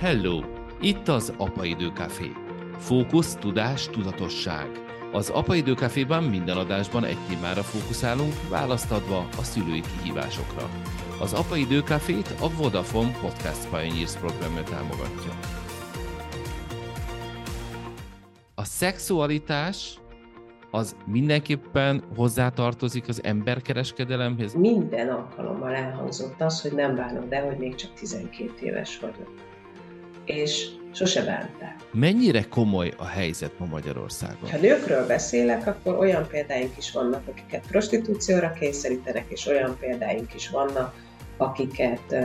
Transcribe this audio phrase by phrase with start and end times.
[0.00, 0.40] Hello!
[0.80, 2.32] Itt az Apa Időkafé.
[2.78, 4.66] Fókusz, tudás, tudatosság.
[5.12, 10.68] Az Apa Időkaféban minden adásban egy témára fókuszálunk, választ adva a szülői kihívásokra.
[11.20, 15.32] Az Apa Időkafét a Vodafone Podcast Pioneers programja támogatja.
[18.54, 19.98] A szexualitás
[20.70, 24.54] az mindenképpen hozzátartozik az emberkereskedelemhez?
[24.54, 29.48] Minden alkalommal elhangzott az, hogy nem bánod de hogy még csak 12 éves vagyok.
[30.30, 31.76] És sose bánták.
[31.92, 34.50] Mennyire komoly a helyzet ma Magyarországon?
[34.50, 40.50] Ha nőkről beszélek, akkor olyan példáink is vannak, akiket prostitúcióra kényszerítenek, és olyan példáink is
[40.50, 40.94] vannak,
[41.36, 42.16] akiket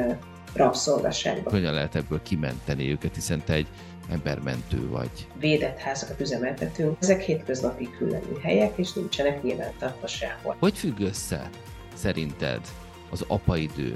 [0.53, 1.53] rabszolgaságban.
[1.53, 3.67] Hogyan lehet ebből kimenteni őket, hiszen te egy
[4.11, 5.27] embermentő vagy.
[5.39, 6.97] Védett házakat üzemeltetünk.
[7.01, 10.55] Ezek hétköznapi különű helyek, és nincsenek nyilvántartva sehol.
[10.59, 11.49] Hogy függ össze
[11.93, 12.61] szerinted
[13.09, 13.95] az apaidő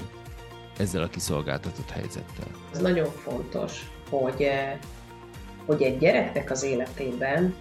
[0.80, 2.46] ezzel a kiszolgáltatott helyzettel?
[2.72, 4.78] Ez nagyon fontos, hogy, eh,
[5.66, 7.54] hogy egy gyereknek az életében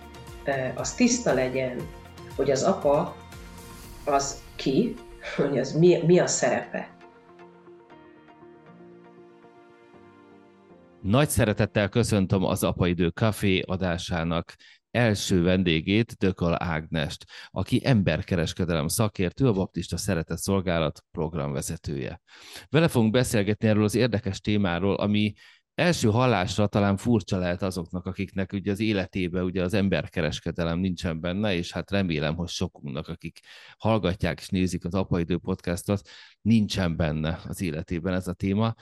[0.44, 1.88] eh, az tiszta legyen,
[2.36, 3.16] hogy az apa
[4.06, 4.96] az ki,
[5.36, 6.98] hogy az mi, mi a szerepe.
[11.02, 14.56] Nagy szeretettel köszöntöm az Apaidő Café adásának
[14.92, 22.22] első vendégét, Dököl Ágnest, aki emberkereskedelem szakértő, a Baptista Szeretett Szolgálat programvezetője.
[22.70, 25.34] Vele fogunk beszélgetni erről az érdekes témáról, ami
[25.76, 31.56] első hallásra talán furcsa lehet azoknak, akiknek ugye az életében ugye az emberkereskedelem nincsen benne,
[31.56, 33.40] és hát remélem, hogy sokunknak, akik
[33.78, 36.10] hallgatják és nézik az Apaidő podcastot,
[36.42, 38.76] nincsen benne az életében ez a téma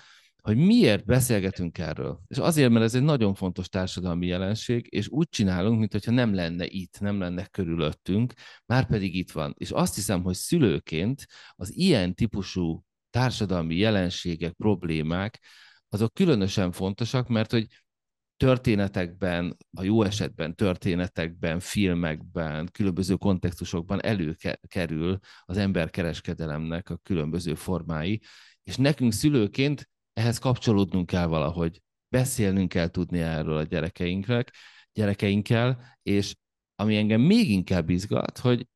[0.48, 2.20] hogy miért beszélgetünk erről.
[2.28, 6.66] És azért, mert ez egy nagyon fontos társadalmi jelenség, és úgy csinálunk, mintha nem lenne
[6.68, 8.34] itt, nem lenne körülöttünk,
[8.66, 9.54] már pedig itt van.
[9.58, 15.44] És azt hiszem, hogy szülőként az ilyen típusú társadalmi jelenségek, problémák,
[15.90, 17.68] azok különösen fontosak, mert hogy
[18.38, 28.22] történetekben, a jó esetben történetekben, filmekben, különböző kontextusokban előkerül az emberkereskedelemnek a különböző formái,
[28.64, 31.82] és nekünk szülőként ehhez kapcsolódnunk kell valahogy.
[32.10, 34.54] Beszélnünk kell tudni erről a gyerekeinknek,
[34.94, 36.36] gyerekeinkkel, és
[36.76, 38.68] ami engem még inkább izgat, hogy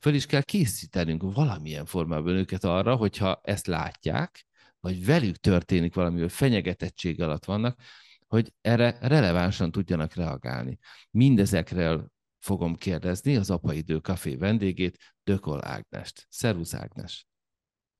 [0.00, 4.46] föl is kell készítenünk valamilyen formában őket arra, hogyha ezt látják,
[4.80, 7.80] vagy velük történik valami, hogy fenyegetettség alatt vannak,
[8.26, 10.78] hogy erre relevánsan tudjanak reagálni.
[11.10, 12.08] Mindezekről
[12.38, 16.26] fogom kérdezni az Apaidő Café vendégét, Dökol Ágnest.
[16.28, 17.26] Szervusz Ágnes!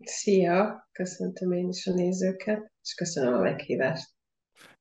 [0.05, 0.89] Szia!
[0.93, 4.09] Köszöntöm én is a nézőket, és köszönöm a meghívást.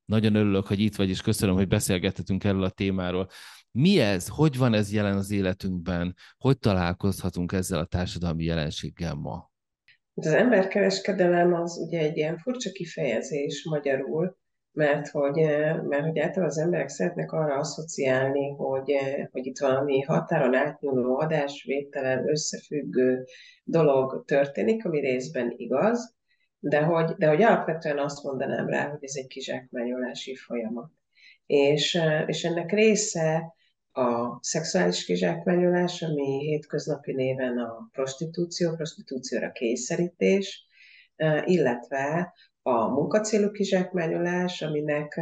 [0.05, 3.29] Nagyon örülök, hogy itt vagy, és köszönöm, hogy beszélgethetünk erről a témáról.
[3.71, 4.27] Mi ez?
[4.27, 6.15] Hogy van ez jelen az életünkben?
[6.37, 9.51] Hogy találkozhatunk ezzel a társadalmi jelenséggel ma?
[10.13, 14.37] Az emberkereskedelem az ugye egy ilyen furcsa kifejezés magyarul,
[14.75, 19.59] mert hogy, eh, mert hogy általában az emberek szeretnek arra asszociálni, hogy, eh, hogy itt
[19.59, 23.25] valami határon átnyúló adásvételen összefüggő
[23.63, 26.15] dolog történik, ami részben igaz,
[26.59, 30.91] de hogy, de hogy alapvetően azt mondanám rá, hogy ez egy kizsákmányolási folyamat.
[31.45, 33.53] És, eh, és ennek része
[33.91, 40.67] a szexuális kizsákmányolás, ami hétköznapi néven a prostitúció, prostitúcióra kényszerítés,
[41.45, 42.33] illetve
[42.67, 45.21] a munkacélú kizsákmányolás, aminek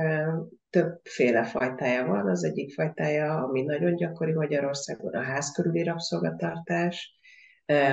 [0.70, 2.30] többféle fajtája van.
[2.30, 7.18] Az egyik fajtája, ami nagyon gyakori Magyarországon, a ház körüli rabszolgatartás,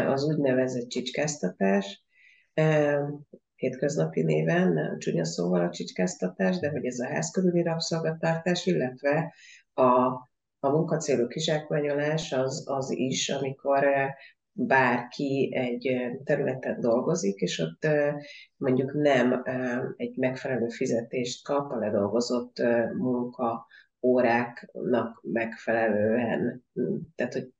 [0.07, 2.05] az úgynevezett csicskáztatás,
[3.55, 9.35] hétköznapi néven, nem csúnya szóval a csicskáztatás, de hogy ez a ház körüli rabszolgatartás, illetve
[9.75, 9.85] a,
[10.61, 13.85] a munkacélú kizsákmányolás az, az is, amikor
[14.53, 17.87] bárki egy területen dolgozik, és ott
[18.57, 19.43] mondjuk nem
[19.97, 22.63] egy megfelelő fizetést kap a ledolgozott
[22.97, 23.67] munka
[24.03, 26.65] óráknak megfelelően.
[27.15, 27.53] Tehát, hogy,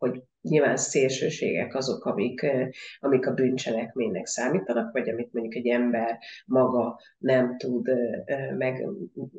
[0.00, 2.46] hogy nyilván szélsőségek azok, amik,
[3.00, 7.88] amik a bűncselekménynek számítanak, vagy amit mondjuk egy ember maga nem tud
[8.58, 8.86] meg,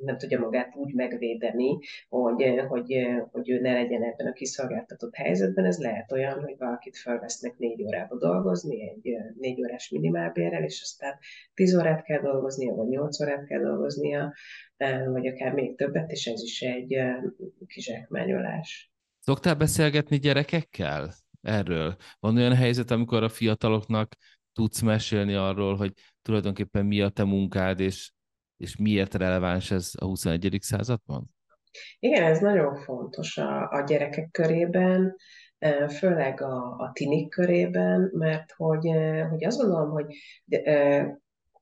[0.05, 1.77] nem tudja magát úgy megvédeni,
[2.09, 5.65] hogy, hogy, hogy ő ne legyen ebben a kiszolgáltatott helyzetben.
[5.65, 11.17] Ez lehet olyan, hogy valakit felvesznek négy órába dolgozni, egy négy órás minimálbérrel, és aztán
[11.53, 14.33] tíz órát kell dolgoznia, vagy nyolc órát kell dolgoznia,
[15.05, 16.97] vagy akár még többet, és ez is egy
[17.67, 18.90] kizsákmányolás.
[19.23, 21.95] Szoktál beszélgetni gyerekekkel erről?
[22.19, 24.15] Van olyan helyzet, amikor a fiataloknak
[24.53, 28.11] tudsz mesélni arról, hogy tulajdonképpen mi a te munkád, és,
[28.57, 30.57] és miért releváns ez a 21.
[30.61, 31.29] században?
[31.99, 35.15] Igen, ez nagyon fontos a, a gyerekek körében,
[35.97, 38.89] főleg a, a tinik körében, mert hogy,
[39.29, 40.05] hogy azt gondolom, hogy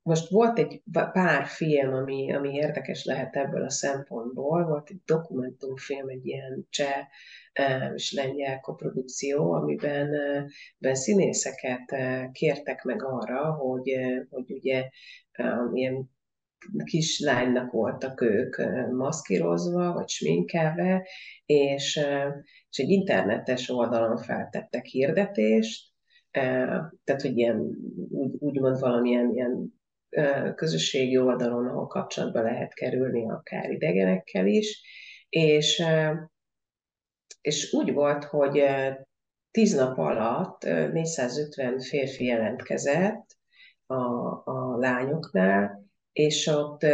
[0.01, 4.65] most volt egy pár film, ami, ami érdekes lehet ebből a szempontból.
[4.65, 7.07] Volt egy dokumentumfilm, egy ilyen cseh
[7.95, 10.09] és lengyel koprodukció, amiben
[10.77, 11.95] ben színészeket
[12.31, 13.91] kértek meg arra, hogy,
[14.29, 14.89] hogy ugye
[15.73, 16.09] ilyen
[16.83, 18.55] kislánynak voltak ők
[18.91, 21.07] maszkírozva, vagy sminkelve,
[21.45, 21.99] és,
[22.69, 25.87] és egy internetes oldalon feltettek hirdetést,
[27.03, 27.77] tehát, hogy ilyen,
[28.09, 29.78] úgy, úgymond valamilyen ilyen
[30.55, 34.81] közösségi oldalon, ahol kapcsolatba lehet kerülni akár idegenekkel is,
[35.29, 35.83] és,
[37.41, 38.63] és úgy volt, hogy
[39.51, 43.37] tíz nap alatt 450 férfi jelentkezett
[43.85, 43.95] a,
[44.51, 46.85] a lányoknál, és ott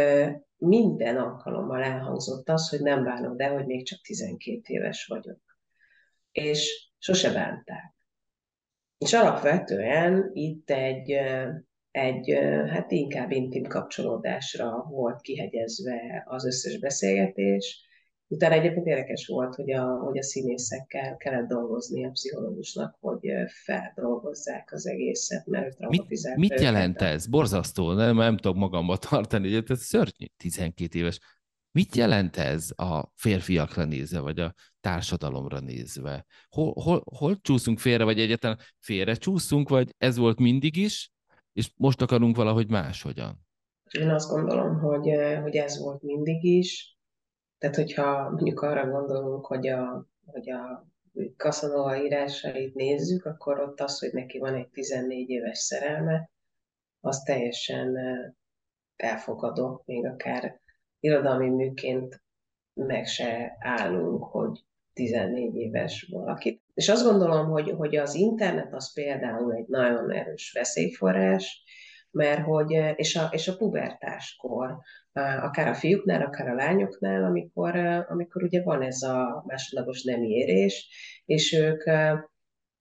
[0.56, 5.40] minden alkalommal elhangzott az, hogy nem bánod el, hogy még csak 12 éves vagyok.
[6.32, 7.94] És sose bánták.
[8.98, 11.18] És alapvetően itt egy,
[11.96, 12.38] egy
[12.68, 17.84] hát inkább intim kapcsolódásra volt kihegyezve az összes beszélgetés,
[18.28, 23.28] Utána egyébként érdekes volt, hogy a, hogy a színészekkel kellett dolgozni a pszichológusnak, hogy
[23.64, 27.26] feldolgozzák az egészet, mert mit, mit jelent ez?
[27.26, 31.18] Borzasztó, nem, nem tudok magamba tartani, hogy ez szörnyű, 12 éves.
[31.70, 36.26] Mit jelent ez a férfiakra nézve, vagy a társadalomra nézve?
[36.48, 41.10] Hol, hol, hol csúszunk félre, vagy egyáltalán félre csúszunk, vagy ez volt mindig is,
[41.56, 43.46] és most akarunk valahogy máshogyan?
[43.90, 45.08] Én azt gondolom, hogy,
[45.42, 46.96] hogy ez volt mindig is,
[47.58, 50.86] tehát, hogyha mondjuk arra gondolunk, hogy a, hogy a
[51.36, 56.30] Casanova írásait nézzük, akkor ott az, hogy neki van egy 14 éves szerelme,
[57.00, 57.96] az teljesen
[58.96, 60.60] elfogadó, még akár
[61.00, 62.22] irodalmi műként
[62.74, 66.62] meg se állunk, hogy 14 éves valakit.
[66.76, 71.62] És azt gondolom, hogy, hogy az internet az például egy nagyon erős veszélyforrás,
[72.10, 74.78] mert hogy, és a, és a pubertáskor,
[75.40, 77.76] akár a fiúknál, akár a lányoknál, amikor,
[78.08, 80.88] amikor ugye van ez a másodlagos nemi érés,
[81.24, 81.82] és ők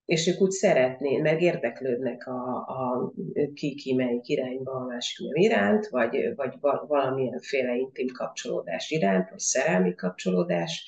[0.05, 3.11] és ők úgy szeretnének, meg érdeklődnek a, a
[3.53, 6.53] ki, ki melyik irányba a másik iránt, vagy, vagy
[6.87, 10.85] valamilyen féle intim kapcsolódás iránt, vagy szerelmi kapcsolódás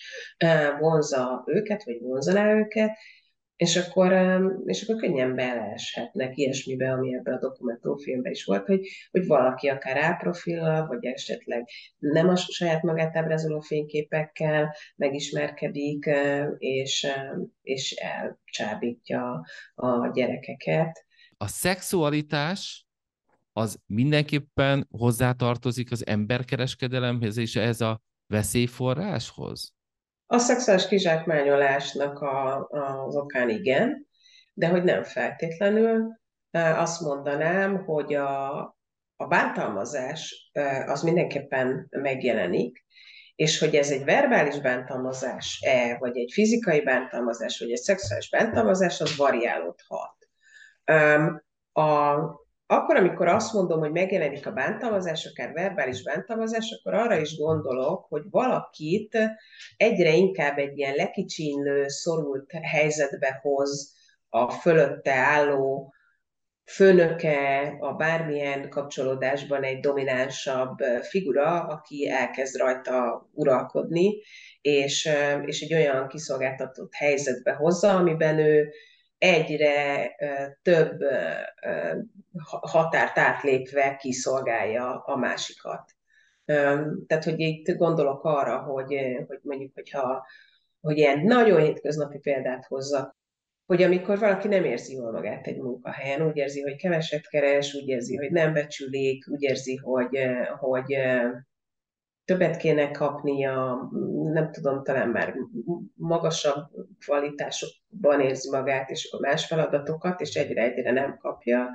[0.79, 2.97] vonza őket, vagy vonzaná őket,
[3.57, 4.13] és akkor,
[4.65, 9.97] és akkor könnyen beleeshetnek ilyesmibe, ami ebben a dokumentumfilmben is volt, hogy, hogy valaki akár
[9.97, 11.67] álprofillal, vagy esetleg
[11.97, 16.09] nem a saját magát ábrázoló fényképekkel megismerkedik,
[16.57, 17.07] és,
[17.61, 19.45] és elcsábítja
[19.75, 21.05] a gyerekeket.
[21.37, 22.87] A szexualitás
[23.53, 29.76] az mindenképpen hozzátartozik az emberkereskedelemhez és ez a veszélyforráshoz?
[30.27, 32.67] A szexuális kizsákmányolásnak a,
[33.05, 34.07] az okán igen,
[34.53, 36.19] de hogy nem feltétlenül.
[36.51, 38.57] Azt mondanám, hogy a,
[39.15, 40.51] a bántalmazás
[40.85, 42.85] az mindenképpen megjelenik,
[43.35, 49.15] és hogy ez egy verbális bántalmazás-e, vagy egy fizikai bántalmazás, vagy egy szexuális bántalmazás, az
[49.15, 50.15] variálódhat.
[51.71, 52.15] A,
[52.67, 58.05] akkor, amikor azt mondom, hogy megjelenik a bántalmazás, akár verbális bántalmazás, akkor arra is gondolok,
[58.09, 59.17] hogy valakit
[59.77, 63.95] egyre inkább egy ilyen lekicsinlő, szorult helyzetbe hoz
[64.29, 65.93] a fölötte álló
[66.65, 74.21] főnöke a bármilyen kapcsolódásban egy dominánsabb figura, aki elkezd rajta uralkodni,
[74.61, 75.09] és,
[75.45, 78.69] és egy olyan kiszolgáltatott helyzetbe hozza, amiben ő
[79.17, 80.11] egyre
[80.61, 81.03] több
[82.61, 85.91] határt átlépve kiszolgálja a másikat.
[87.07, 88.95] Tehát, hogy itt gondolok arra, hogy,
[89.27, 90.25] hogy mondjuk, hogyha
[90.81, 93.15] hogy ilyen nagyon hétköznapi példát hozzak,
[93.65, 97.87] hogy amikor valaki nem érzi jól magát egy munkahelyen, úgy érzi, hogy keveset keres, úgy
[97.87, 100.19] érzi, hogy nem becsülik, úgy érzi, hogy,
[100.59, 100.97] hogy
[102.25, 103.89] többet kéne kapnia,
[104.31, 105.35] nem tudom, talán már
[105.95, 106.69] magasabb
[108.01, 111.69] kvalitásokban érzi magát, és más feladatokat, és egyre-egyre nem kapja.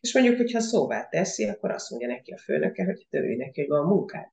[0.00, 3.70] És mondjuk, hogyha szóvá teszi, akkor azt mondja neki a főnöke, hogy törőj neki, hogy
[3.70, 4.32] van munkát.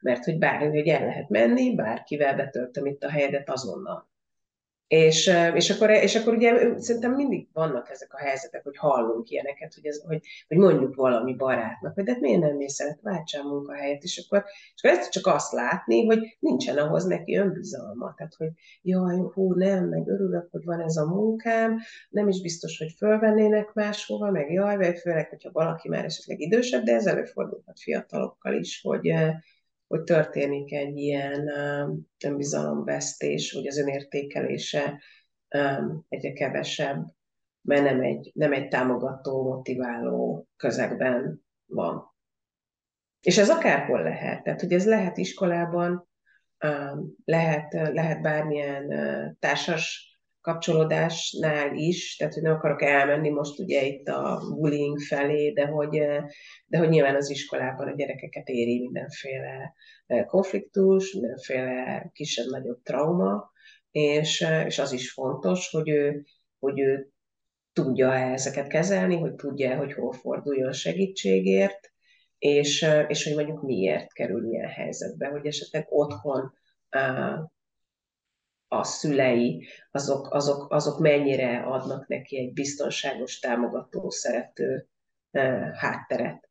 [0.00, 4.12] Mert hogy bármi, hogy el lehet menni, bárkivel betöltöm itt a helyedet azonnal.
[4.86, 9.74] És, és, akkor, és akkor ugye szerintem mindig vannak ezek a helyzetek, hogy hallunk ilyeneket,
[9.74, 13.42] hogy, ez, hogy, hogy mondjuk valami barátnak, hogy de hát miért nem mész el, váltsál
[13.42, 18.14] munkahelyet, és akkor, és akkor ezt csak azt látni, hogy nincsen ahhoz neki önbizalma.
[18.16, 18.50] Tehát, hogy
[18.82, 23.72] jaj, hú, nem, meg örülök, hogy van ez a munkám, nem is biztos, hogy fölvennének
[23.72, 28.80] máshova, meg jaj, vagy főleg, hogyha valaki már esetleg idősebb, de ez előfordulhat fiatalokkal is,
[28.82, 29.12] hogy,
[29.94, 31.50] hogy történik egy ilyen
[32.24, 35.02] önbizalomvesztés, hogy az önértékelése
[36.08, 37.06] egyre kevesebb,
[37.60, 42.14] mert nem egy, nem egy támogató, motiváló közegben van.
[43.20, 44.42] És ez akárhol lehet.
[44.42, 46.08] Tehát, hogy ez lehet iskolában,
[47.24, 48.88] lehet, lehet bármilyen
[49.40, 50.13] társas
[50.44, 55.90] kapcsolódásnál is, tehát hogy nem akarok elmenni most ugye itt a bullying felé, de hogy,
[56.66, 59.74] de hogy nyilván az iskolában a gyerekeket éri mindenféle
[60.26, 63.52] konfliktus, mindenféle kisebb-nagyobb trauma,
[63.90, 66.24] és, és az is fontos, hogy ő,
[66.58, 67.08] hogy ő
[67.72, 71.92] tudja ezeket kezelni, hogy tudja, hogy hol forduljon segítségért,
[72.38, 76.52] és, és hogy mondjuk miért kerül ilyen helyzetbe, hogy esetleg otthon
[78.78, 84.88] a szülei, azok, azok, azok mennyire adnak neki egy biztonságos, támogató, szerető
[85.72, 86.48] hátteret.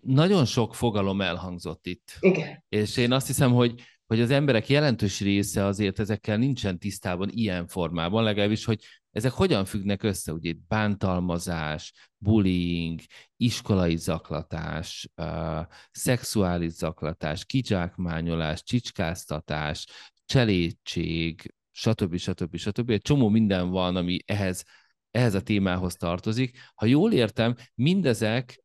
[0.00, 2.16] Nagyon sok fogalom elhangzott itt.
[2.20, 2.64] Igen.
[2.68, 3.74] És én azt hiszem, hogy
[4.10, 9.64] hogy az emberek jelentős része azért ezekkel nincsen tisztában ilyen formában, legalábbis, hogy ezek hogyan
[9.64, 13.00] függnek össze, ugye itt bántalmazás, bullying,
[13.36, 15.60] iskolai zaklatás, uh,
[15.90, 19.86] szexuális zaklatás, kizsákmányolás, csicskáztatás,
[20.30, 22.16] cselédség, stb.
[22.16, 22.56] stb.
[22.56, 22.90] stb.
[22.90, 24.64] Egy csomó minden van, ami ehhez,
[25.10, 26.58] ehhez a témához tartozik.
[26.74, 28.62] Ha jól értem, mindezek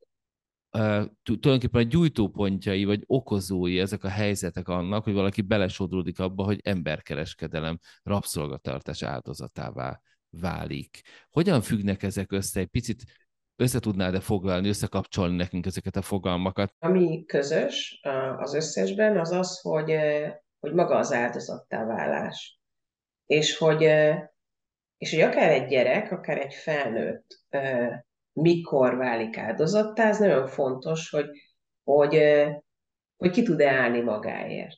[1.23, 7.79] tulajdonképpen a gyújtópontjai vagy okozói ezek a helyzetek annak, hogy valaki belesodródik abba, hogy emberkereskedelem,
[8.03, 11.01] rabszolgatartás áldozatává válik.
[11.29, 12.59] Hogyan függnek ezek össze?
[12.59, 13.03] Egy picit
[13.55, 16.75] össze tudnád-e foglalni, összekapcsolni nekünk ezeket a fogalmakat?
[16.79, 17.99] Ami közös
[18.37, 19.91] az összesben, az az, hogy,
[20.65, 22.59] hogy maga az áldozattá válás.
[23.25, 23.81] És hogy,
[24.97, 27.45] és hogy akár egy gyerek, akár egy felnőtt
[28.33, 31.29] mikor válik áldozattá, ez nagyon fontos, hogy,
[31.83, 32.21] hogy,
[33.17, 34.77] hogy ki tud-e állni magáért.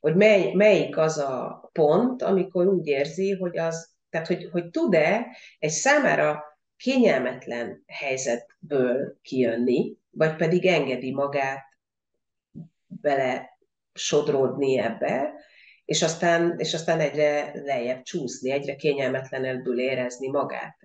[0.00, 5.26] Hogy mely, melyik az a pont, amikor úgy érzi, hogy az, tehát hogy, hogy tud-e
[5.58, 6.44] egy számára
[6.76, 11.64] kényelmetlen helyzetből kijönni, vagy pedig engedi magát
[12.86, 13.53] bele
[13.94, 15.32] sodródni ebbe,
[15.84, 20.76] és aztán, és aztán egyre lejjebb csúszni, egyre kényelmetlenebbül érezni magát.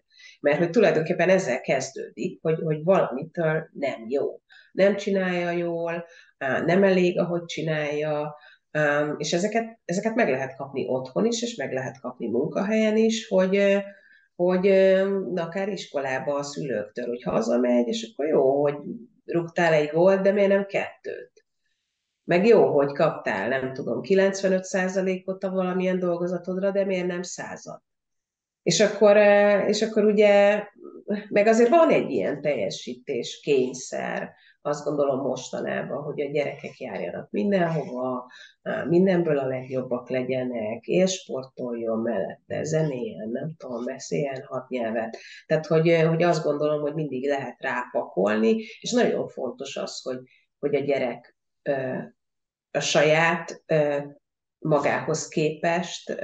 [0.42, 4.42] Mert hogy tulajdonképpen ezzel kezdődik, hogy, hogy valamitől nem jó.
[4.72, 6.06] Nem csinálja jól,
[6.66, 8.36] nem elég, ahogy csinálja,
[9.18, 13.78] és ezeket, ezeket meg lehet kapni otthon is, és meg lehet kapni munkahelyen is, hogy,
[14.36, 14.62] hogy
[15.34, 18.76] na, akár iskolába a szülőktől, hogy hazamegy, és akkor jó, hogy
[19.26, 21.39] rúgtál egy gólt, de miért nem kettőt?
[22.30, 27.82] Meg jó, hogy kaptál, nem tudom, 95%-ot a valamilyen dolgozatodra, de miért nem százat?
[28.64, 29.18] És akkor,
[29.68, 30.64] és akkor ugye,
[31.30, 34.32] meg azért van egy ilyen teljesítés kényszer,
[34.62, 38.32] azt gondolom mostanában, hogy a gyerekek járjanak mindenhova,
[38.88, 45.18] mindenből a legjobbak legyenek, és sportoljon mellette, zenéljen, nem tudom, beszéljen hat nyelvet.
[45.46, 50.20] Tehát, hogy, hogy azt gondolom, hogy mindig lehet rápakolni, és nagyon fontos az, hogy,
[50.60, 51.38] hogy a gyerek
[52.72, 53.64] a saját
[54.60, 56.16] magához képest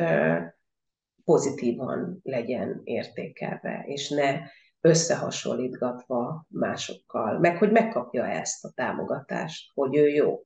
[1.24, 4.42] pozitívan legyen értékelve, és ne
[4.82, 10.46] összehasonlítgatva másokkal, meg hogy megkapja ezt a támogatást, hogy ő jó,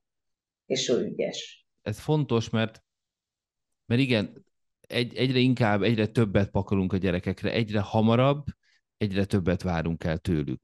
[0.65, 1.67] és ő ügyes.
[1.81, 2.83] Ez fontos, mert,
[3.85, 4.45] mert igen,
[4.87, 8.45] egy, egyre inkább, egyre többet pakolunk a gyerekekre, egyre hamarabb,
[8.99, 10.59] egyre többet várunk el tőlük.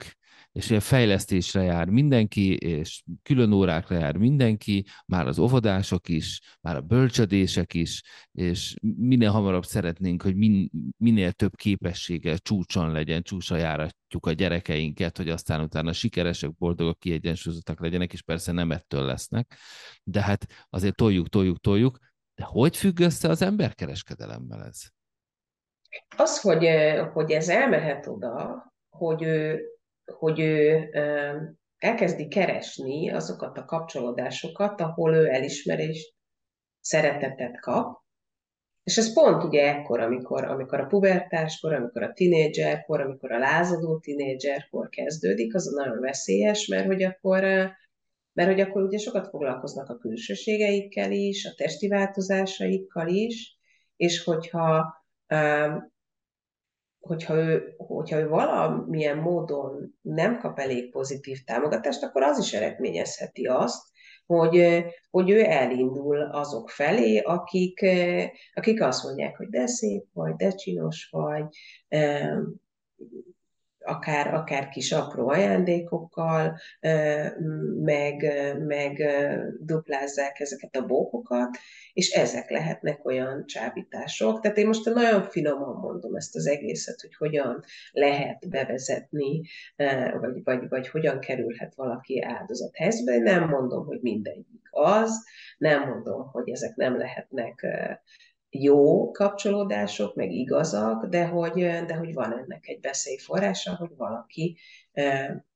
[0.51, 6.75] És ilyen fejlesztésre jár mindenki, és külön órákra jár mindenki, már az óvodások is, már
[6.75, 8.01] a bölcsödések is,
[8.31, 15.17] és minél hamarabb szeretnénk, hogy min, minél több képessége csúcson legyen, csúcsa járatjuk a gyerekeinket,
[15.17, 19.57] hogy aztán utána sikeresek, boldogok, kiegyensúlyozottak legyenek, és persze nem ettől lesznek,
[20.03, 21.97] de hát azért toljuk, toljuk, toljuk,
[22.35, 24.94] de hogy függ össze az emberkereskedelemmel ez?
[26.17, 26.69] Az, hogy,
[27.13, 29.61] hogy ez elmehet oda, hogy ő
[30.05, 30.89] hogy ő
[31.77, 36.13] elkezdi keresni azokat a kapcsolódásokat, ahol ő elismerést,
[36.79, 38.03] szeretetet kap,
[38.83, 43.99] és ez pont ugye ekkor, amikor, amikor a pubertáskor, amikor a tinédzserkor, amikor a lázadó
[43.99, 47.41] tinédzserkor kezdődik, az nagyon veszélyes, mert hogy akkor,
[48.33, 53.57] mert hogy akkor ugye sokat foglalkoznak a külsőségeikkel is, a testi változásaikkal is,
[53.95, 54.93] és hogyha
[56.99, 63.45] hogyha ő, hogyha ő valamilyen módon nem kap elég pozitív támogatást, akkor az is eredményezheti
[63.45, 63.83] azt,
[64.25, 67.85] hogy, hogy ő elindul azok felé, akik,
[68.53, 71.45] akik azt mondják, hogy de szép vagy, de csinos vagy,
[73.85, 76.59] akár, akár kis apró ajándékokkal,
[77.83, 78.25] meg,
[78.59, 79.03] meg
[79.59, 81.57] duplázzák ezeket a bókokat,
[81.93, 84.39] és ezek lehetnek olyan csábítások.
[84.39, 89.41] Tehát én most nagyon finoman mondom ezt az egészet, hogy hogyan lehet bevezetni,
[90.19, 93.17] vagy, vagy, vagy hogyan kerülhet valaki áldozat helyzetbe.
[93.17, 95.23] Nem mondom, hogy mindegyik az,
[95.57, 97.65] nem mondom, hogy ezek nem lehetnek
[98.61, 104.57] jó kapcsolódások, meg igazak, de hogy, de hogy van ennek egy veszélyforrása, hogy valaki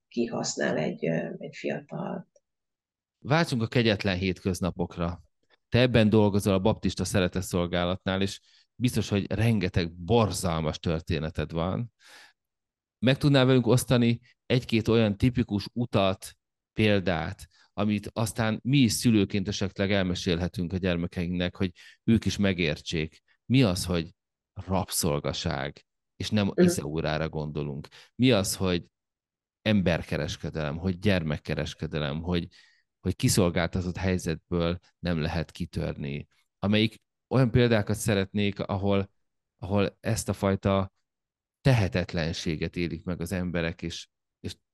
[0.08, 1.06] kihasznál egy,
[1.38, 2.28] egy fiatal.
[3.20, 5.22] Váltsunk a kegyetlen hétköznapokra.
[5.70, 8.40] Te ebben dolgozol a baptista szeretetszolgálatnál, és
[8.76, 11.94] biztos, hogy rengeteg borzalmas történeted van.
[13.00, 16.38] Meg tudnál velünk osztani egy-két olyan tipikus utat,
[16.74, 21.72] példát, amit aztán mi is szülőként esetleg elmesélhetünk a gyermekeinknek, hogy
[22.04, 23.22] ők is megértsék.
[23.46, 24.14] Mi az, hogy
[24.54, 25.86] rabszolgaság,
[26.16, 27.88] és nem Izaúrára gondolunk.
[28.16, 28.86] Mi az, hogy
[29.62, 32.48] emberkereskedelem, hogy gyermekkereskedelem, hogy,
[33.00, 36.28] hogy kiszolgáltatott helyzetből nem lehet kitörni.
[36.60, 39.10] Amelyik olyan példákat szeretnék, ahol,
[39.58, 40.94] ahol ezt a fajta
[41.62, 44.08] tehetetlenséget élik meg az emberek, és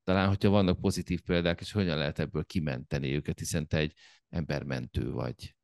[0.05, 3.93] talán, hogyha vannak pozitív példák, és hogyan lehet ebből kimenteni őket, hiszen te egy
[4.29, 5.55] embermentő vagy.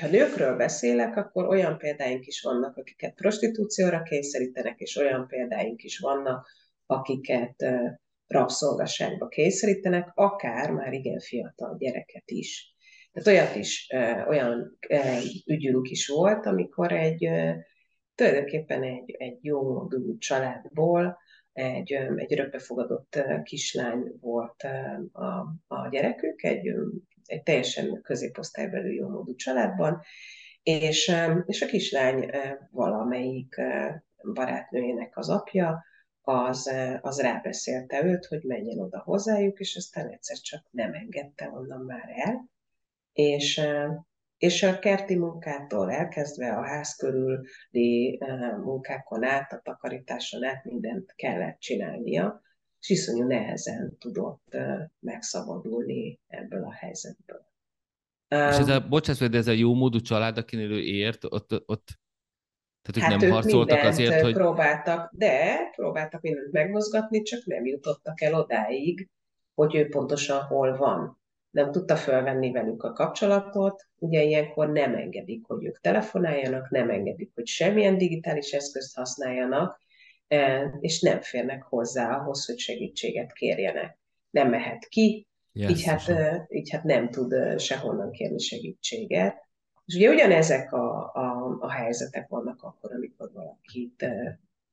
[0.00, 5.98] Ha nőkről beszélek, akkor olyan példáink is vannak, akiket prostitúcióra kényszerítenek, és olyan példáink is
[5.98, 6.48] vannak,
[6.86, 7.64] akiket
[8.26, 12.74] rabszolgaságba kényszerítenek, akár már igen fiatal gyereket is.
[13.12, 13.88] Tehát olyat is,
[14.28, 14.78] olyan
[15.46, 17.28] ügyünk is volt, amikor egy
[18.14, 21.18] tulajdonképpen egy, egy jó módú családból
[21.52, 24.62] egy, egy örökbefogadott kislány volt
[25.12, 26.74] a, a gyerekük, egy,
[27.24, 30.02] egy teljesen középosztálybelül jó módú családban,
[30.62, 31.12] és,
[31.46, 32.30] és a kislány
[32.70, 33.60] valamelyik
[34.34, 35.84] barátnőjének az apja,
[36.22, 41.80] az, az rábeszélte őt, hogy menjen oda hozzájuk, és aztán egyszer csak nem engedte onnan
[41.80, 42.48] már el,
[43.12, 43.60] és,
[44.40, 48.20] és a kerti munkától elkezdve a ház körüli
[48.62, 52.42] munkákon át, a takarításon át mindent kellett csinálnia,
[52.80, 54.56] és iszonyú nehezen tudott
[55.00, 57.46] megszabadulni ebből a helyzetből.
[58.28, 61.98] És ez a, bocsánat, de ez a jó módú család, akinél ő ért, ott, ott
[62.82, 64.32] tehát ők hát nem ők harcoltak azért, hogy...
[64.32, 69.08] próbáltak, de próbáltak mindent megmozgatni, csak nem jutottak el odáig,
[69.54, 71.19] hogy ő pontosan hol van
[71.50, 77.30] nem tudta fölvenni velük a kapcsolatot, ugye ilyenkor nem engedik, hogy ők telefonáljanak, nem engedik,
[77.34, 79.80] hogy semmilyen digitális eszközt használjanak,
[80.28, 83.98] e, és nem férnek hozzá ahhoz, hogy segítséget kérjenek.
[84.30, 89.48] Nem mehet ki, yes, így, hát, e, így hát nem tud e, sehonnan kérni segítséget.
[89.84, 94.06] És ugye ugyanezek a, a, a helyzetek vannak akkor, amikor valakit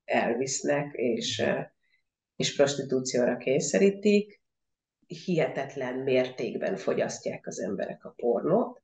[0.05, 1.43] elvisznek, és,
[2.35, 4.37] és prostitúcióra kényszerítik,
[5.07, 8.81] hihetetlen mértékben fogyasztják az emberek a pornót,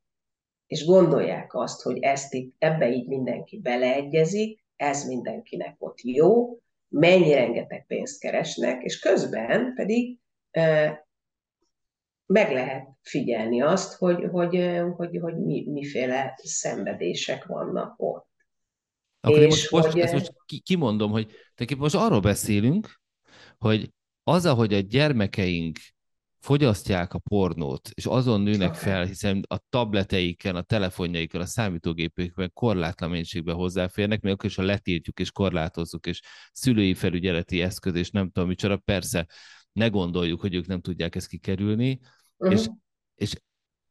[0.68, 6.58] és gondolják azt, hogy ezt itt, ebbe így mindenki beleegyezik, ez mindenkinek ott jó,
[6.88, 10.18] mennyi rengeteg pénzt keresnek, és közben pedig
[10.52, 11.08] e,
[12.26, 18.28] meg lehet figyelni azt, hogy, hogy, hogy, hogy mi, miféle szenvedések vannak ott.
[19.20, 19.84] Akkor és én most, hogy...
[19.84, 20.34] most, ezt most
[20.64, 21.36] kimondom, hogy
[21.78, 23.02] most arról beszélünk,
[23.58, 23.90] hogy
[24.24, 25.78] az, ahogy a gyermekeink
[26.44, 33.10] fogyasztják a pornót, és azon nőnek fel, hiszen a tableteiken, a telefonjaikkal, a számítógépükben korlátlan
[33.10, 38.30] mennyiségben hozzáférnek, még akkor is, ha letiltjuk és korlátozzuk, és szülői felügyeleti eszköz, és nem
[38.32, 39.28] tudom micsoda, persze
[39.72, 42.00] ne gondoljuk, hogy ők nem tudják ezt kikerülni,
[42.38, 42.60] uh-huh.
[42.60, 42.68] és,
[43.16, 43.34] és,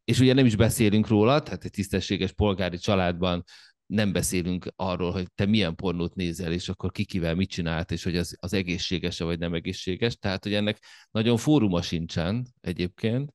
[0.05, 3.45] és ugye nem is beszélünk róla, tehát egy tisztességes polgári családban
[3.93, 8.05] nem beszélünk arról, hogy te milyen pornót nézel, és akkor ki kivel mit csinált, és
[8.05, 10.17] hogy az, az egészséges-e vagy nem egészséges.
[10.17, 10.79] Tehát, hogy ennek
[11.11, 13.33] nagyon fóruma sincsen egyébként,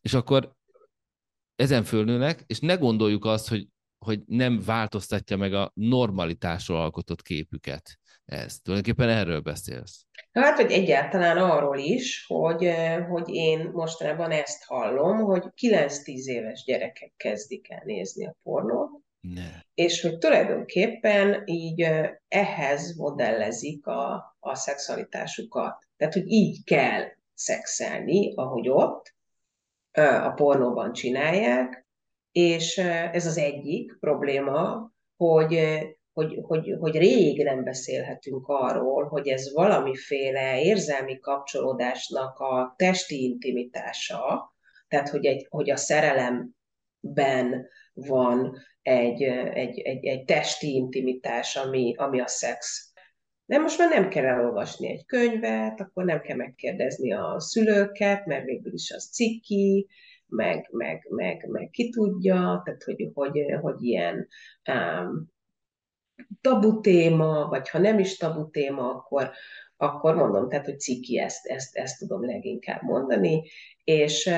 [0.00, 0.52] és akkor
[1.56, 7.98] ezen fölnőnek, és ne gondoljuk azt, hogy, hogy nem változtatja meg a normalitásról alkotott képüket.
[8.24, 8.58] Ez.
[8.58, 10.04] Tulajdonképpen erről beszélsz.
[10.32, 12.70] Hát, hogy egyáltalán arról is, hogy,
[13.08, 19.48] hogy én mostanában ezt hallom, hogy 9-10 éves gyerekek kezdik el nézni a pornót, ne.
[19.74, 21.86] És hogy tulajdonképpen így
[22.28, 25.86] ehhez modellezik a, a szexualitásukat.
[25.96, 27.02] Tehát, hogy így kell
[27.34, 29.14] szexelni, ahogy ott,
[29.96, 31.86] a pornóban csinálják,
[32.32, 32.78] és
[33.12, 35.78] ez az egyik probléma, hogy,
[36.12, 44.54] hogy, hogy, hogy rég nem beszélhetünk arról, hogy ez valamiféle érzelmi kapcsolódásnak a testi intimitása,
[44.88, 52.20] tehát hogy, egy, hogy a szerelemben van egy, egy, egy, egy testi intimitás, ami, ami
[52.20, 52.90] a szex.
[53.44, 58.44] Nem, most már nem kell elolvasni egy könyvet, akkor nem kell megkérdezni a szülőket, mert
[58.44, 59.88] végül is az ciki,
[60.26, 64.28] meg, meg, meg, meg ki tudja, tehát hogy, hogy, hogy ilyen
[64.72, 65.32] um,
[66.40, 69.30] tabu téma, vagy ha nem is tabu téma, akkor,
[69.76, 73.42] akkor mondom, tehát, hogy ciki, ezt, ezt, ezt tudom leginkább mondani,
[73.84, 74.30] és,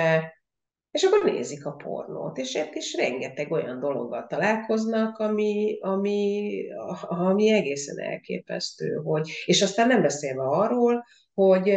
[0.90, 6.62] és akkor nézik a pornót, és itt is rengeteg olyan dologgal találkoznak, ami, ami,
[7.00, 11.68] ami egészen elképesztő, hogy, és aztán nem beszélve arról, hogy,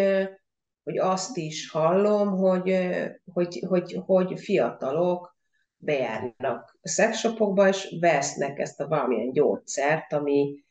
[0.84, 2.78] hogy azt is hallom, hogy,
[3.34, 5.38] hogy, hogy, hogy fiatalok
[5.78, 10.64] bejárnak a szexshopokba, és vesznek ezt a valamilyen gyógyszert, ami,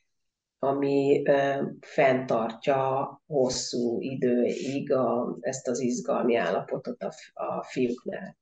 [0.62, 8.36] ami ö, fenntartja hosszú időig a, ezt az izgalmi állapotot a, a fiúknál.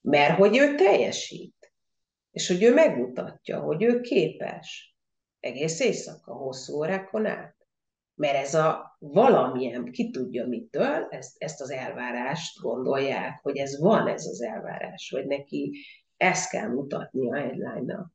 [0.00, 1.72] Mert hogy ő teljesít,
[2.30, 4.96] és hogy ő megmutatja, hogy ő képes
[5.40, 7.56] egész éjszaka, hosszú órákon át.
[8.14, 14.08] Mert ez a valamilyen, ki tudja mitől, ezt, ezt az elvárást gondolják, hogy ez van
[14.08, 15.72] ez az elvárás, hogy neki
[16.16, 18.12] ezt kell mutatnia egy lánynak.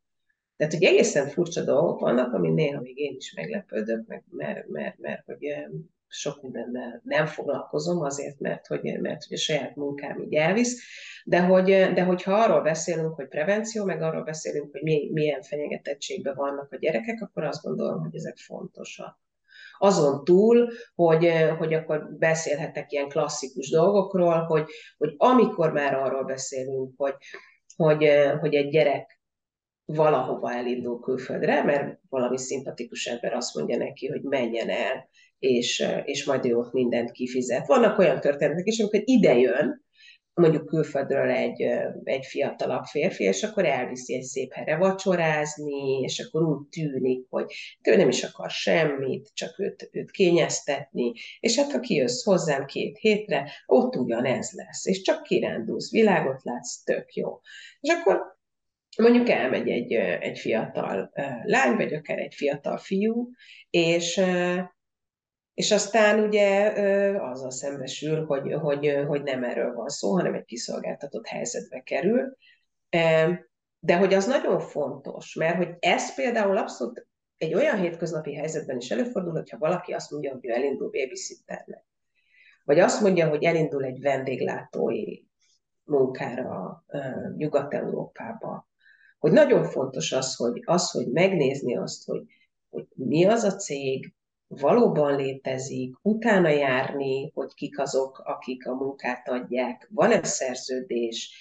[0.57, 4.97] Tehát, hogy egészen furcsa dolgok vannak, ami néha még én is meglepődök, meg, mert, mert,
[4.97, 5.45] mert hogy
[6.07, 10.81] sok mindennel nem foglalkozom, azért, mert hogy, mert hogy a saját munkám így elvisz,
[11.25, 16.35] de, hogy, de hogyha arról beszélünk, hogy prevenció, meg arról beszélünk, hogy mi, milyen fenyegetettségben
[16.35, 19.19] vannak a gyerekek, akkor azt gondolom, hogy ezek fontosak.
[19.77, 26.93] Azon túl, hogy, hogy akkor beszélhetek ilyen klasszikus dolgokról, hogy, hogy amikor már arról beszélünk,
[26.97, 27.15] hogy,
[27.75, 29.16] hogy, hogy egy gyerek
[29.87, 36.25] valahova elindul külföldre, mert valami szimpatikus ember azt mondja neki, hogy menjen el, és, és
[36.25, 37.67] majd ő ott mindent kifizet.
[37.67, 39.85] Vannak olyan történetek is, amikor ide jön,
[40.33, 41.61] mondjuk külföldről egy,
[42.03, 47.53] egy fiatalabb férfi, és akkor elviszi egy szép helyre vacsorázni, és akkor úgy tűnik, hogy
[47.83, 52.97] ő nem is akar semmit, csak őt, őt kényeztetni, és hát ha kijössz hozzám két
[52.97, 57.39] hétre, ott ugyanez lesz, és csak kirándulsz, világot látsz, tök jó.
[57.79, 58.36] És akkor
[58.97, 61.11] mondjuk elmegy egy, egy fiatal
[61.43, 63.29] lány, vagy akár egy fiatal fiú,
[63.69, 64.21] és,
[65.53, 66.71] és aztán ugye
[67.19, 72.37] azzal szembesül, hogy, hogy, hogy nem erről van szó, hanem egy kiszolgáltatott helyzetbe kerül.
[73.79, 77.07] De hogy az nagyon fontos, mert hogy ez például abszolút
[77.37, 81.85] egy olyan hétköznapi helyzetben is előfordul, hogyha valaki azt mondja, hogy ő elindul babysitternek.
[82.63, 85.25] Vagy azt mondja, hogy elindul egy vendéglátói
[85.83, 86.85] munkára
[87.37, 88.69] Nyugat-Európába,
[89.19, 92.21] hogy nagyon fontos az, hogy, az, hogy megnézni azt, hogy,
[92.69, 94.13] hogy mi az a cég,
[94.47, 101.31] valóban létezik, utána járni, hogy kik azok, akik a munkát adják, van-e szerződés,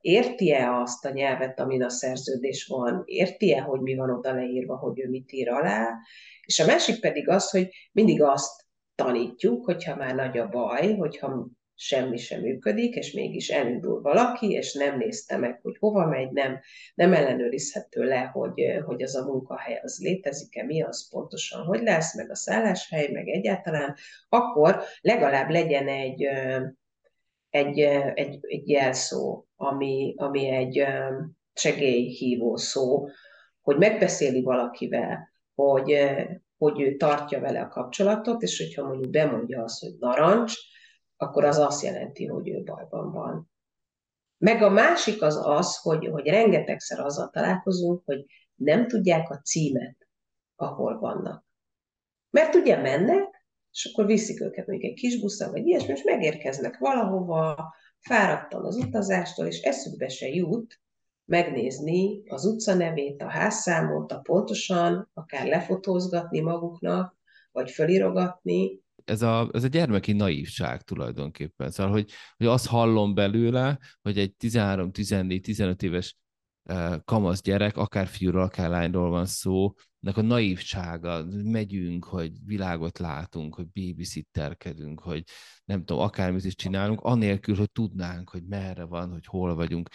[0.00, 5.00] érti-e azt a nyelvet, amin a szerződés van, érti-e, hogy mi van oda leírva, hogy
[5.00, 5.98] ő mit ír alá,
[6.46, 11.46] és a másik pedig az, hogy mindig azt tanítjuk, hogyha már nagy a baj, hogyha
[11.82, 16.60] semmi sem működik, és mégis elindul valaki, és nem nézte meg, hogy hova megy, nem,
[16.94, 22.16] nem ellenőrizhető le, hogy, hogy az a munkahely az létezik-e, mi az pontosan, hogy lesz,
[22.16, 23.94] meg a szálláshely, meg egyáltalán,
[24.28, 26.22] akkor legalább legyen egy,
[27.50, 27.80] egy,
[28.14, 30.84] egy, egy jelszó, ami, ami egy
[31.54, 33.08] segélyhívó szó,
[33.62, 35.98] hogy megbeszéli valakivel, hogy,
[36.58, 40.54] hogy ő tartja vele a kapcsolatot, és hogyha mondjuk bemondja azt, hogy narancs,
[41.20, 43.50] akkor az azt jelenti, hogy ő bajban van.
[44.38, 50.08] Meg a másik az az, hogy, hogy rengetegszer azzal találkozunk, hogy nem tudják a címet,
[50.56, 51.44] ahol vannak.
[52.30, 56.78] Mert ugye mennek, és akkor viszik őket mondjuk egy kis buszra, vagy ilyesmi, és megérkeznek
[56.78, 60.80] valahova, fáradtan az utazástól, és eszükbe se jut
[61.24, 67.16] megnézni az utca nevét, a házszámot, a pontosan, akár lefotózgatni maguknak,
[67.52, 71.70] vagy fölirogatni, ez a, ez a gyermeki naívság tulajdonképpen.
[71.70, 76.16] Szóval, hogy, hogy azt hallom belőle, hogy egy 13, 14, 15 éves
[77.04, 83.54] kamasz gyerek, akár fiúról, akár lányról van szó, ennek a naívsága, megyünk, hogy világot látunk,
[83.54, 85.24] hogy babysitterkedünk, hogy
[85.64, 89.88] nem tudom, akármit is csinálunk, anélkül, hogy tudnánk, hogy merre van, hogy hol vagyunk.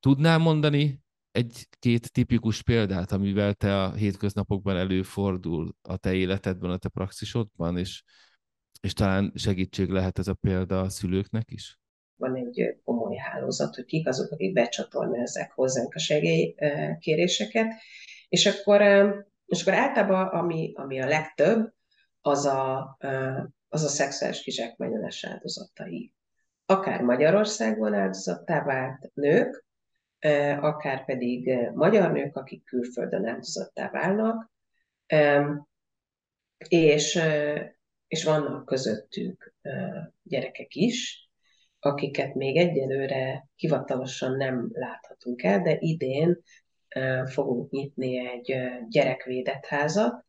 [0.00, 6.88] Tudnál mondani egy-két tipikus példát, amivel te a hétköznapokban előfordul a te életedben, a te
[6.88, 8.02] praxisodban, és
[8.80, 11.78] és talán segítség lehet ez a példa a szülőknek is?
[12.16, 17.72] Van egy komoly hálózat, hogy kik azok, akik becsatornázzák hozzánk a segélykéréseket,
[18.28, 18.82] és akkor,
[19.46, 21.72] és akkor általában, ami, ami a legtöbb,
[22.20, 22.96] az a,
[23.68, 26.14] az a szexuális kizsákmányolás áldozatai.
[26.66, 29.64] Akár Magyarországon áldozattá vált nők,
[30.60, 34.50] akár pedig magyar nők, akik külföldön áldozattá válnak,
[36.68, 37.20] és,
[38.10, 39.54] és vannak közöttük
[40.22, 41.28] gyerekek is,
[41.78, 46.42] akiket még egyelőre hivatalosan nem láthatunk el, de idén
[47.26, 48.54] fogunk nyitni egy
[48.88, 50.24] gyerekvédett házat,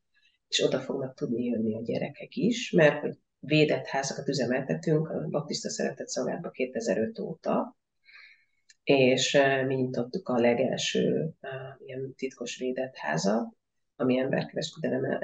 [0.47, 5.69] és oda fognak tudni jönni a gyerekek is, mert hogy védett házakat üzemeltetünk a Baptista
[5.69, 7.77] Szeretett Szolgálatban 2005 óta,
[8.83, 11.33] és mi nyitottuk a legelső
[11.85, 13.59] ilyen titkos védett házat,
[14.01, 15.19] ami emberkereskedelem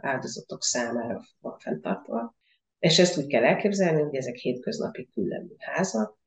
[0.00, 2.34] áldozatok számára van fenntartva.
[2.78, 6.20] És ezt úgy kell elképzelni, hogy ezek hétköznapi küllemű házak,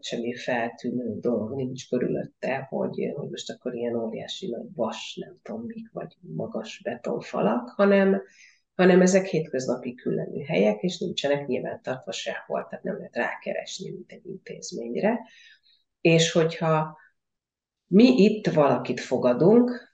[0.00, 5.64] semmi feltűnő dolog nincs körülötte, hogy, hogy most akkor ilyen óriási nagy vas, nem tudom
[5.66, 8.22] mik, vagy magas betonfalak, hanem,
[8.74, 14.12] hanem ezek hétköznapi küllemű helyek, és nincsenek nyilván tartva sehol, tehát nem lehet rákeresni, mint
[14.12, 15.20] egy intézményre.
[16.00, 16.98] És hogyha
[17.86, 19.93] mi itt valakit fogadunk,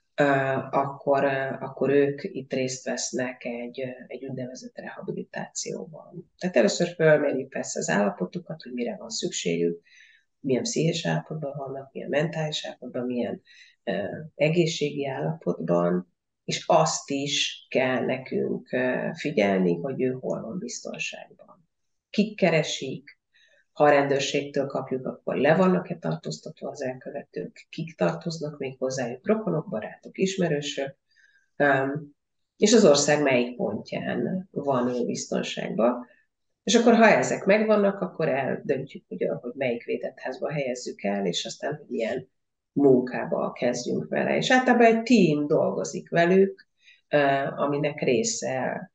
[0.71, 1.25] akkor,
[1.59, 6.31] akkor ők itt részt vesznek egy, egy úgynevezett rehabilitációban.
[6.37, 9.81] Tehát először fölmérjük persze az állapotukat, hogy mire van szükségük,
[10.39, 13.41] milyen pszichés állapotban vannak, milyen mentális állapotban, milyen
[14.35, 18.69] egészségi állapotban, és azt is kell nekünk
[19.13, 21.67] figyelni, hogy ő hol van biztonságban.
[22.09, 23.20] Kik keresik,
[23.73, 29.69] ha a rendőrségtől kapjuk, akkor le vannak-e tartóztatva az elkövetők, kik tartoznak még hozzájuk, rokonok,
[29.69, 30.95] barátok, ismerősök,
[32.57, 36.05] és az ország melyik pontján van ő biztonságban.
[36.63, 41.45] És akkor, ha ezek megvannak, akkor eldöntjük, ugye, hogy melyik védett házba helyezzük el, és
[41.45, 42.29] aztán, hogy milyen
[42.71, 44.35] munkába kezdjünk vele.
[44.35, 46.67] És általában egy tím dolgozik velük,
[47.55, 48.91] aminek része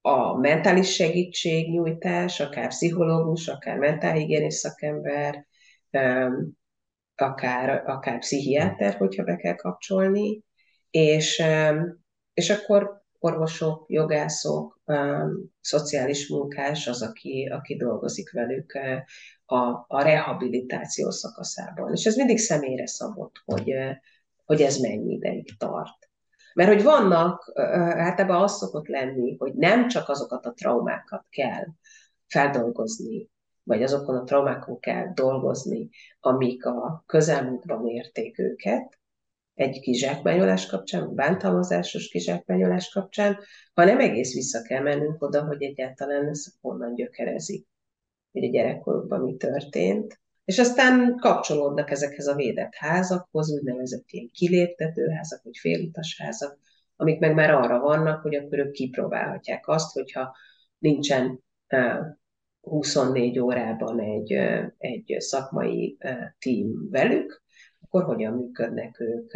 [0.00, 5.46] a mentális segítségnyújtás, akár pszichológus, akár mentálhigiénés szakember,
[7.14, 10.42] akár, akár pszichiáter, hogyha be kell kapcsolni,
[10.90, 11.42] és,
[12.34, 14.80] és akkor orvosok, jogászok,
[15.60, 18.78] szociális munkás az, aki, aki dolgozik velük
[19.44, 21.92] a, a rehabilitáció szakaszában.
[21.92, 23.72] És ez mindig személyre szabott, hogy,
[24.44, 26.09] hogy ez mennyi ideig tart.
[26.54, 31.64] Mert hogy vannak, általában az szokott lenni, hogy nem csak azokat a traumákat kell
[32.26, 33.30] feldolgozni,
[33.62, 35.88] vagy azokon a traumákon kell dolgozni,
[36.20, 38.98] amik a közelmúltban érték őket,
[39.54, 43.38] egy kizsákmányolás kapcsán, bántalmazásos kizsákmányolás kapcsán,
[43.74, 47.66] hanem egész vissza kell mennünk oda, hogy egyáltalán ez honnan gyökerezik,
[48.32, 55.08] hogy a gyerekkorukban mi történt, és aztán kapcsolódnak ezekhez a védett házakhoz, úgynevezett ilyen kiléptető
[55.08, 56.58] házak, vagy félutas házak,
[56.96, 60.36] amik meg már arra vannak, hogy akkor ők kipróbálhatják azt, hogyha
[60.78, 61.44] nincsen
[62.60, 64.32] 24 órában egy,
[64.78, 65.98] egy szakmai
[66.38, 67.42] tím velük,
[67.80, 69.32] akkor hogyan működnek ők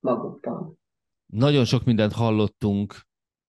[0.00, 0.78] magukban.
[1.26, 2.94] Nagyon sok mindent hallottunk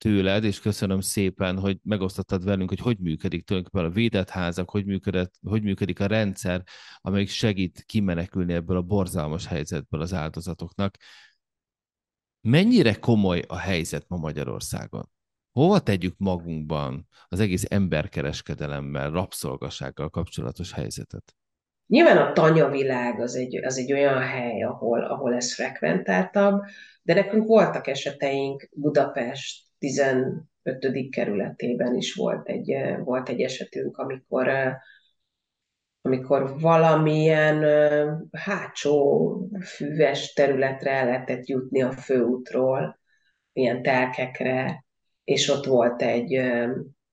[0.03, 4.85] tőled, és köszönöm szépen, hogy megosztottad velünk, hogy hogy működik tulajdonképpen a védett házak, hogy,
[4.85, 6.63] működik, hogy működik a rendszer,
[7.01, 10.97] amelyik segít kimenekülni ebből a borzalmas helyzetből az áldozatoknak.
[12.41, 15.09] Mennyire komoly a helyzet ma Magyarországon?
[15.51, 21.35] Hova tegyük magunkban az egész emberkereskedelemmel, rabszolgasággal kapcsolatos helyzetet?
[21.87, 26.61] Nyilván a tanyavilág az egy, az egy olyan hely, ahol, ahol ez frekventáltabb,
[27.03, 31.09] de nekünk voltak eseteink Budapest 15.
[31.09, 34.73] kerületében is volt egy, eh, volt egy esetünk, amikor, eh,
[36.01, 42.99] amikor valamilyen eh, hátsó füves területre el lehetett jutni a főútról,
[43.53, 44.85] ilyen telkekre,
[45.23, 46.33] és ott volt egy,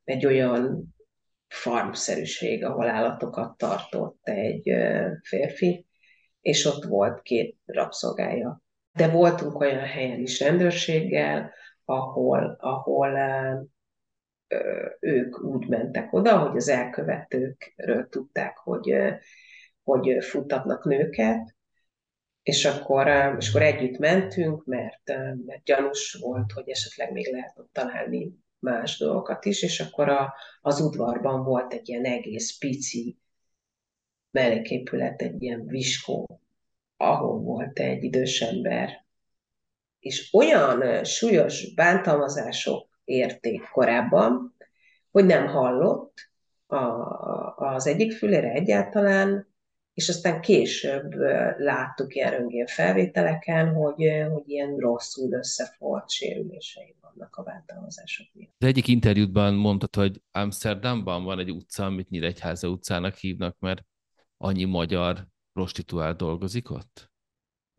[0.05, 0.95] egy olyan
[1.49, 4.73] farmszerűség, ahol állatokat tartott egy
[5.23, 5.87] férfi,
[6.41, 8.63] és ott volt két rabszolgája.
[8.93, 11.53] De voltunk olyan helyen is rendőrséggel,
[11.91, 13.19] ahol, ahol
[15.01, 18.95] ők úgy mentek oda, hogy az elkövetőkről tudták, hogy,
[19.83, 21.55] hogy futtatnak nőket,
[22.43, 23.07] és akkor,
[23.39, 25.09] és akkor együtt mentünk, mert,
[25.47, 30.35] mert gyanús volt, hogy esetleg még lehet ott találni más dolgokat is, és akkor a,
[30.61, 33.19] az udvarban volt egy ilyen egész pici
[34.31, 36.41] melléképület, egy ilyen viskó,
[36.97, 39.05] ahol volt egy idős ember,
[40.01, 44.55] és olyan súlyos bántalmazások érték korábban,
[45.11, 46.31] hogy nem hallott
[46.67, 46.77] a,
[47.57, 49.49] az egyik fülére egyáltalán,
[49.95, 51.13] és aztán később
[51.59, 58.55] láttuk ilyen röntgén felvételeken, hogy, hogy ilyen rosszul összefort sérülései vannak a bántalmazások miatt.
[58.59, 63.85] Az egyik interjútban mondtad, hogy Amsterdamban van egy utca, amit Nyíregyháza utcának hívnak, mert
[64.37, 67.10] annyi magyar prostituált dolgozik ott?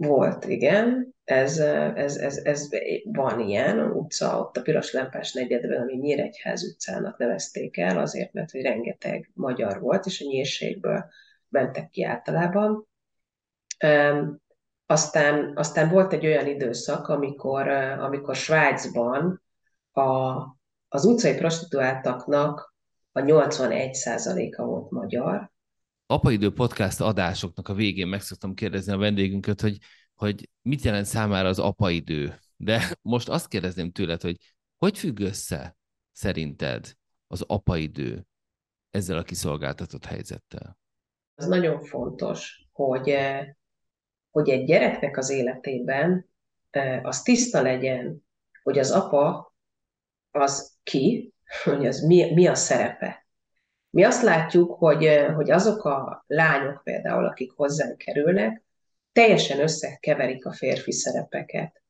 [0.07, 1.15] Volt, igen.
[1.23, 2.69] Ez, ez, ez, ez
[3.03, 8.51] van ilyen, utca, ott a Piros Lámpás negyedben, ami Nyíregyház utcának nevezték el, azért, mert
[8.51, 11.05] hogy rengeteg magyar volt, és a nyírségből
[11.49, 12.87] mentek ki általában.
[14.85, 17.67] Aztán, aztán volt egy olyan időszak, amikor,
[17.99, 19.43] amikor Svájcban
[19.91, 20.01] a,
[20.87, 22.75] az utcai prostituáltaknak
[23.11, 25.51] a 81%-a volt magyar,
[26.11, 29.77] apaidő podcast adásoknak a végén meg szoktam kérdezni a vendégünket, hogy,
[30.15, 32.39] hogy mit jelent számára az apaidő.
[32.57, 34.37] De most azt kérdezném tőled, hogy
[34.77, 35.77] hogy függ össze
[36.11, 36.93] szerinted
[37.27, 38.25] az apaidő
[38.89, 40.77] ezzel a kiszolgáltatott helyzettel?
[41.35, 43.47] Az nagyon fontos, hogy, eh,
[44.29, 46.29] hogy egy gyereknek az életében
[46.69, 48.25] eh, az tiszta legyen,
[48.63, 49.55] hogy az apa
[50.31, 53.20] az ki, hogy az mi, mi a szerepe.
[53.91, 58.63] Mi azt látjuk, hogy, hogy azok a lányok például, akik hozzánk kerülnek,
[59.11, 61.81] teljesen összekeverik a férfi szerepeket.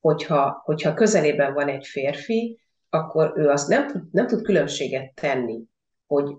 [0.00, 5.64] Hogyha, hogyha közelében van egy férfi, akkor ő azt nem tud, nem tud különbséget tenni,
[6.06, 6.36] hogy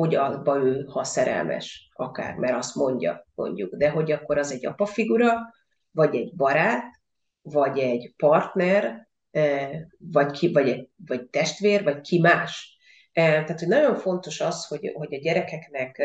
[0.00, 4.66] hogy abba ő, ha szerelmes, akár, mert azt mondja, mondjuk, de hogy akkor az egy
[4.66, 5.34] apa figura,
[5.90, 6.84] vagy egy barát,
[7.42, 9.08] vagy egy partner,
[9.98, 12.78] vagy, ki, vagy, egy, vagy testvér, vagy ki más.
[13.12, 16.02] Tehát, hogy nagyon fontos az, hogy, hogy a gyerekeknek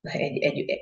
[0.00, 0.80] egy, egy,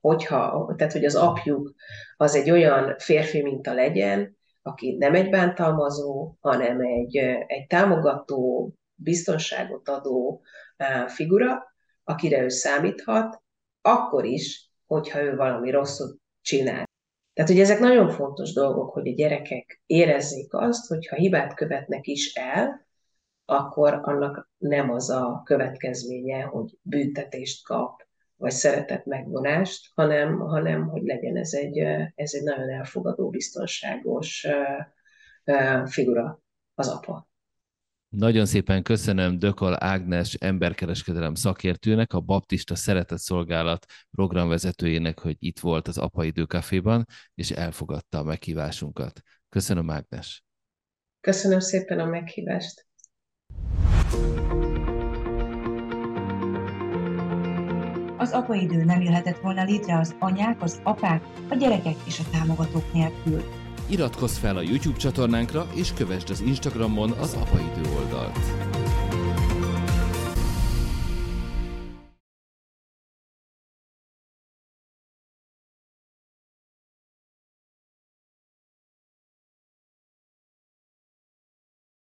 [0.00, 1.74] hogyha, tehát, hogy az apjuk
[2.16, 9.88] az egy olyan férfi minta legyen, aki nem egy bántalmazó, hanem egy, egy támogató, biztonságot
[9.88, 10.42] adó
[11.06, 13.42] figura, akire ő számíthat,
[13.80, 16.90] akkor is, hogyha ő valami rosszot csinál.
[17.32, 22.06] Tehát, hogy ezek nagyon fontos dolgok, hogy a gyerekek érezzék azt, hogy ha hibát követnek
[22.06, 22.86] is el,
[23.44, 28.00] akkor annak nem az a következménye, hogy büntetést kap,
[28.36, 31.78] vagy szeretett megvonást, hanem, hanem hogy legyen ez egy,
[32.14, 34.46] ez egy nagyon elfogadó, biztonságos
[35.84, 36.42] figura
[36.74, 37.30] az apa.
[38.08, 45.88] Nagyon szépen köszönöm Dökal Ágnes emberkereskedelem szakértőnek, a Baptista Szeretett Szolgálat programvezetőjének, hogy itt volt
[45.88, 49.20] az Apa Időkaféban, és elfogadta a meghívásunkat.
[49.48, 50.44] Köszönöm, Ágnes!
[51.20, 52.86] Köszönöm szépen a meghívást!
[58.16, 62.92] Az apaidő nem jöhetett volna létre az anyák, az apák, a gyerekek és a támogatók
[62.92, 63.42] nélkül.
[63.86, 68.61] Iratkozz fel a YouTube csatornánkra, és kövessd az Instagramon az apaidő oldalt.